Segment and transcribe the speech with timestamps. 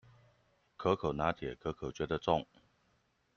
[0.77, 2.43] 可可拿鐵，可可覺得重